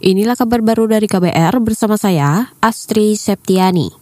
Inilah 0.00 0.32
kabar 0.32 0.64
baru 0.64 0.88
dari 0.88 1.04
KBR 1.04 1.60
bersama 1.60 2.00
saya, 2.00 2.56
Astri 2.64 3.20
Septiani. 3.20 3.92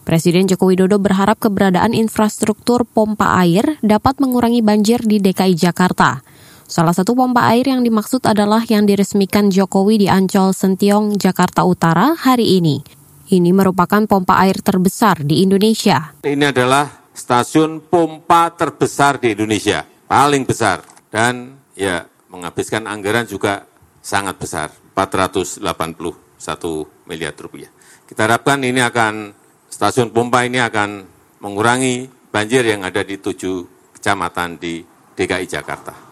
Presiden 0.00 0.48
Joko 0.48 0.72
Widodo 0.72 0.96
berharap 0.96 1.36
keberadaan 1.36 1.92
infrastruktur 1.92 2.88
pompa 2.88 3.36
air 3.36 3.76
dapat 3.84 4.16
mengurangi 4.16 4.64
banjir 4.64 5.04
di 5.04 5.20
DKI 5.20 5.52
Jakarta. 5.60 6.24
Salah 6.64 6.96
satu 6.96 7.12
pompa 7.12 7.52
air 7.52 7.68
yang 7.68 7.84
dimaksud 7.84 8.24
adalah 8.24 8.64
yang 8.64 8.88
diresmikan 8.88 9.52
Jokowi 9.52 10.00
di 10.00 10.08
Ancol 10.08 10.56
Sentiong, 10.56 11.20
Jakarta 11.20 11.68
Utara 11.68 12.16
hari 12.16 12.56
ini. 12.56 12.80
Ini 13.28 13.52
merupakan 13.52 14.00
pompa 14.08 14.40
air 14.40 14.56
terbesar 14.64 15.20
di 15.20 15.44
Indonesia. 15.44 16.16
Ini 16.24 16.48
adalah 16.48 17.12
stasiun 17.12 17.92
pompa 17.92 18.56
terbesar 18.56 19.20
di 19.20 19.36
Indonesia, 19.36 19.84
paling 19.84 20.48
besar. 20.48 20.80
Dan 21.12 21.60
ya 21.76 22.08
menghabiskan 22.32 22.88
anggaran 22.88 23.28
juga 23.28 23.68
sangat 24.00 24.40
besar. 24.40 24.72
481 25.08 25.62
miliar 27.08 27.32
rupiah. 27.36 27.70
Kita 28.04 28.26
harapkan 28.26 28.60
ini 28.66 28.82
akan, 28.82 29.32
stasiun 29.70 30.10
pompa 30.10 30.42
ini 30.44 30.58
akan 30.58 31.06
mengurangi 31.40 32.10
banjir 32.28 32.66
yang 32.66 32.84
ada 32.84 33.00
di 33.06 33.16
tujuh 33.16 33.64
kecamatan 33.96 34.58
di 34.58 34.82
DKI 35.16 35.46
Jakarta. 35.46 36.10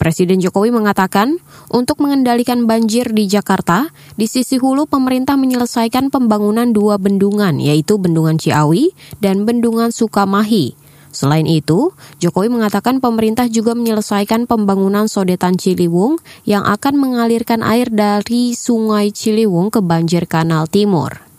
Presiden 0.00 0.40
Jokowi 0.40 0.72
mengatakan, 0.72 1.36
untuk 1.68 2.00
mengendalikan 2.00 2.64
banjir 2.64 3.12
di 3.12 3.28
Jakarta, 3.28 3.92
di 4.16 4.24
sisi 4.24 4.56
hulu 4.56 4.88
pemerintah 4.88 5.36
menyelesaikan 5.36 6.08
pembangunan 6.08 6.72
dua 6.72 6.96
bendungan, 6.96 7.60
yaitu 7.60 8.00
Bendungan 8.00 8.40
Ciawi 8.40 8.96
dan 9.20 9.44
Bendungan 9.44 9.92
Sukamahi. 9.92 10.72
Selain 11.10 11.42
itu, 11.42 11.90
Jokowi 12.22 12.46
mengatakan 12.46 13.02
pemerintah 13.02 13.50
juga 13.50 13.74
menyelesaikan 13.74 14.46
pembangunan 14.46 15.10
sodetan 15.10 15.58
Ciliwung 15.58 16.22
yang 16.46 16.62
akan 16.62 16.94
mengalirkan 16.98 17.66
air 17.66 17.90
dari 17.90 18.54
Sungai 18.54 19.10
Ciliwung 19.10 19.74
ke 19.74 19.82
banjir 19.82 20.30
Kanal 20.30 20.70
Timur. 20.70 21.30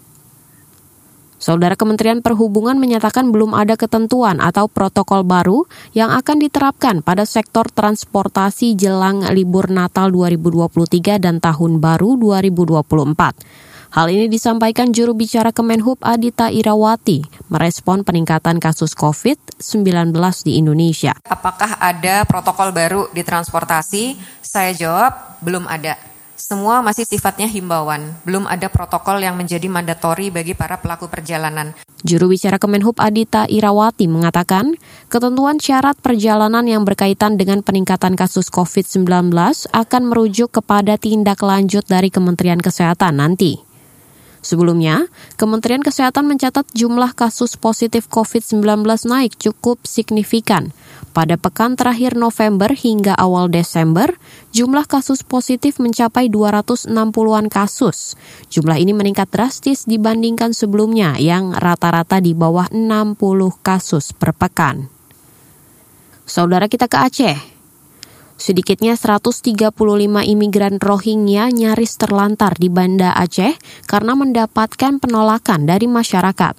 Saudara 1.42 1.74
Kementerian 1.74 2.22
Perhubungan 2.22 2.78
menyatakan 2.78 3.34
belum 3.34 3.58
ada 3.58 3.74
ketentuan 3.74 4.38
atau 4.38 4.70
protokol 4.70 5.26
baru 5.26 5.66
yang 5.98 6.14
akan 6.14 6.38
diterapkan 6.38 7.02
pada 7.02 7.26
sektor 7.26 7.66
transportasi 7.66 8.78
jelang 8.78 9.26
libur 9.34 9.74
Natal 9.74 10.14
2023 10.14 11.18
dan 11.18 11.42
Tahun 11.42 11.82
Baru 11.82 12.14
2024. 12.22 13.71
Hal 13.92 14.08
ini 14.08 14.32
disampaikan 14.32 14.96
juru 14.96 15.12
bicara 15.12 15.52
Kemenhub 15.52 16.00
Adita 16.00 16.48
Irawati 16.48 17.28
merespon 17.52 18.08
peningkatan 18.08 18.56
kasus 18.56 18.96
COVID-19 18.96 20.16
di 20.48 20.64
Indonesia. 20.64 21.12
Apakah 21.28 21.76
ada 21.76 22.24
protokol 22.24 22.72
baru 22.72 23.12
di 23.12 23.20
transportasi? 23.20 24.16
Saya 24.40 24.72
jawab, 24.72 25.44
belum 25.44 25.68
ada. 25.68 26.00
Semua 26.40 26.80
masih 26.80 27.04
sifatnya 27.04 27.52
himbauan, 27.52 28.16
belum 28.24 28.48
ada 28.48 28.72
protokol 28.72 29.20
yang 29.20 29.36
menjadi 29.36 29.68
mandatori 29.68 30.32
bagi 30.32 30.56
para 30.56 30.80
pelaku 30.80 31.12
perjalanan. 31.12 31.76
Juru 32.08 32.32
bicara 32.32 32.64
Kemenhub 32.64 32.96
Adita 32.96 33.44
Irawati 33.52 34.08
mengatakan, 34.08 34.72
ketentuan 35.12 35.60
syarat 35.60 36.00
perjalanan 36.00 36.64
yang 36.64 36.88
berkaitan 36.88 37.36
dengan 37.36 37.60
peningkatan 37.60 38.16
kasus 38.16 38.48
COVID-19 38.56 39.36
akan 39.76 40.04
merujuk 40.08 40.64
kepada 40.64 40.96
tindak 40.96 41.44
lanjut 41.44 41.84
dari 41.92 42.08
Kementerian 42.08 42.64
Kesehatan 42.64 43.20
nanti. 43.20 43.71
Sebelumnya, 44.42 45.06
Kementerian 45.38 45.86
Kesehatan 45.86 46.26
mencatat 46.26 46.66
jumlah 46.74 47.14
kasus 47.14 47.54
positif 47.62 48.10
COVID-19 48.10 48.82
naik 49.06 49.38
cukup 49.38 49.86
signifikan. 49.86 50.74
Pada 51.14 51.38
pekan 51.38 51.78
terakhir 51.78 52.18
November 52.18 52.74
hingga 52.74 53.14
awal 53.14 53.54
Desember, 53.54 54.18
jumlah 54.50 54.90
kasus 54.90 55.22
positif 55.22 55.78
mencapai 55.78 56.26
260-an 56.34 57.54
kasus. 57.54 58.18
Jumlah 58.50 58.82
ini 58.82 58.98
meningkat 58.98 59.30
drastis 59.30 59.86
dibandingkan 59.86 60.58
sebelumnya 60.58 61.22
yang 61.22 61.54
rata-rata 61.54 62.18
di 62.18 62.34
bawah 62.34 62.66
60 62.74 63.20
kasus 63.62 64.10
per 64.16 64.34
pekan. 64.34 64.90
Saudara 66.26 66.66
kita 66.66 66.90
ke 66.90 66.98
Aceh. 66.98 67.61
Sedikitnya 68.42 68.98
135 68.98 69.70
imigran 70.26 70.82
Rohingya 70.82 71.54
nyaris 71.54 71.94
terlantar 72.02 72.58
di 72.58 72.74
Banda 72.74 73.14
Aceh 73.14 73.54
karena 73.86 74.18
mendapatkan 74.18 74.98
penolakan 74.98 75.70
dari 75.70 75.86
masyarakat. 75.86 76.58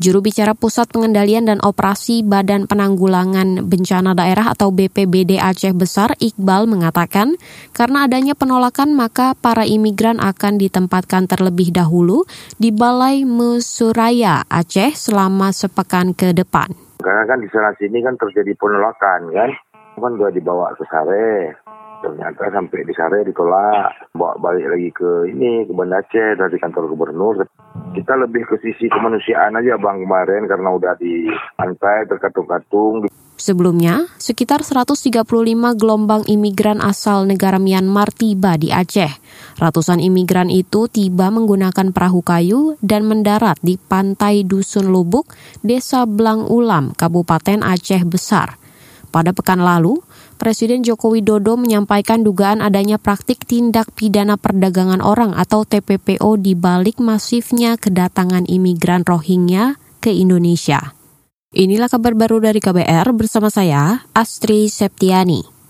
Juru 0.00 0.24
bicara 0.24 0.56
Pusat 0.56 0.88
Pengendalian 0.88 1.44
dan 1.44 1.60
Operasi 1.60 2.24
Badan 2.24 2.64
Penanggulangan 2.64 3.60
Bencana 3.68 4.16
Daerah 4.16 4.56
atau 4.56 4.72
BPBD 4.72 5.36
Aceh 5.36 5.76
Besar 5.76 6.16
Iqbal 6.16 6.64
mengatakan, 6.64 7.36
karena 7.76 8.08
adanya 8.08 8.32
penolakan 8.32 8.96
maka 8.96 9.36
para 9.36 9.68
imigran 9.68 10.16
akan 10.16 10.56
ditempatkan 10.56 11.28
terlebih 11.28 11.76
dahulu 11.76 12.24
di 12.56 12.72
Balai 12.72 13.28
Mesuraya 13.28 14.48
Aceh 14.48 14.96
selama 14.96 15.52
sepekan 15.52 16.16
ke 16.16 16.32
depan. 16.32 16.72
Karena 17.04 17.28
kan 17.28 17.36
di 17.44 17.52
sana 17.52 17.76
sini 17.76 18.00
kan 18.00 18.16
terjadi 18.16 18.56
penolakan 18.56 19.28
kan, 19.28 19.50
kan 19.98 20.12
gue 20.16 20.30
dibawa 20.32 20.72
ke 20.76 20.84
Sare 20.88 21.56
ternyata 22.02 22.50
sampai 22.50 22.82
di 22.82 22.94
Sare 22.96 23.22
ditolak 23.22 24.10
bawa 24.16 24.34
balik 24.42 24.66
lagi 24.74 24.90
ke 24.90 25.30
ini 25.30 25.68
ke 25.68 25.72
Banda 25.72 26.02
Aceh 26.02 26.34
dari 26.34 26.56
kantor 26.58 26.90
gubernur 26.90 27.46
kita 27.94 28.18
lebih 28.18 28.48
ke 28.48 28.58
sisi 28.58 28.90
kemanusiaan 28.90 29.54
aja 29.54 29.78
bang 29.78 30.02
kemarin 30.02 30.50
karena 30.50 30.68
udah 30.74 30.94
di 30.98 31.30
pantai 31.54 32.08
terkatung-katung 32.10 33.06
Sebelumnya, 33.42 34.06
sekitar 34.22 34.62
135 34.62 35.26
gelombang 35.74 36.22
imigran 36.30 36.78
asal 36.78 37.26
negara 37.26 37.58
Myanmar 37.58 38.14
tiba 38.14 38.54
di 38.54 38.70
Aceh. 38.70 39.10
Ratusan 39.58 39.98
imigran 39.98 40.46
itu 40.46 40.86
tiba 40.86 41.26
menggunakan 41.26 41.90
perahu 41.90 42.22
kayu 42.22 42.78
dan 42.86 43.02
mendarat 43.02 43.58
di 43.58 43.82
pantai 43.82 44.46
Dusun 44.46 44.94
Lubuk, 44.94 45.26
Desa 45.58 46.06
Blang 46.06 46.46
Ulam, 46.46 46.94
Kabupaten 46.94 47.66
Aceh 47.66 48.06
Besar. 48.06 48.61
Pada 49.12 49.36
pekan 49.36 49.60
lalu, 49.60 50.00
Presiden 50.40 50.80
Joko 50.80 51.12
Widodo 51.12 51.60
menyampaikan 51.60 52.24
dugaan 52.24 52.64
adanya 52.64 52.96
praktik 52.96 53.44
tindak 53.44 53.92
pidana 53.92 54.40
perdagangan 54.40 55.04
orang 55.04 55.36
atau 55.36 55.68
TPPO 55.68 56.40
di 56.40 56.56
balik 56.56 56.98
masifnya 56.98 57.76
kedatangan 57.76 58.48
imigran 58.48 59.04
Rohingya 59.04 59.76
ke 60.00 60.10
Indonesia. 60.10 60.96
Inilah 61.52 61.92
kabar 61.92 62.16
baru 62.16 62.40
dari 62.40 62.64
KBR 62.64 63.12
bersama 63.12 63.52
saya, 63.52 64.08
Astri 64.16 64.72
Septiani. 64.72 65.61